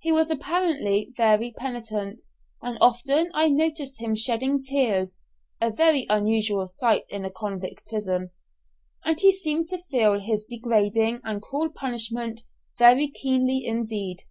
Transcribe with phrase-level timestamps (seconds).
[0.00, 2.22] He was apparently very penitent,
[2.60, 5.20] and often I noticed him shedding tears
[5.60, 8.32] (a very unusual sight in a convict prison),
[9.04, 12.40] and he seemed to feel his degrading and cruel punishment
[12.80, 14.22] very keenly indeed.